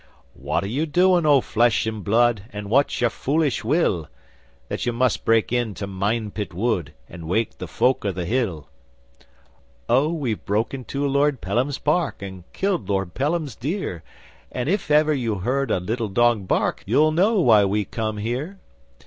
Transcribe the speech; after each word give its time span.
'What 0.33 0.63
are 0.63 0.67
you 0.67 0.87
doing, 0.87 1.27
O 1.27 1.41
Flesh 1.41 1.85
and 1.85 2.03
Blood, 2.03 2.45
And 2.51 2.71
what's 2.71 3.01
your 3.01 3.11
foolish 3.11 3.63
will, 3.63 4.09
That 4.67 4.83
you 4.87 4.93
must 4.93 5.23
break 5.25 5.53
into 5.53 5.85
Minepit 5.85 6.55
Wood 6.55 6.95
And 7.07 7.27
wake 7.27 7.59
the 7.59 7.67
Folk 7.67 8.03
of 8.03 8.15
the 8.15 8.25
Hill?' 8.25 8.67
'Oh, 9.87 10.11
we've 10.11 10.43
broke 10.43 10.73
into 10.73 11.07
Lord 11.07 11.39
Pelham's 11.39 11.77
park, 11.77 12.23
And 12.23 12.51
killed 12.51 12.89
Lord 12.89 13.13
Pelham's 13.13 13.55
deer, 13.55 14.01
And 14.51 14.67
if 14.69 14.89
ever 14.89 15.13
you 15.13 15.35
heard 15.35 15.69
a 15.69 15.79
little 15.79 16.09
dog 16.09 16.47
bark 16.47 16.81
You'll 16.87 17.11
know 17.11 17.39
why 17.39 17.63
we 17.63 17.85
come 17.85 18.17
here! 18.17 18.57